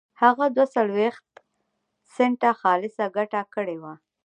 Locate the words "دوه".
0.55-0.65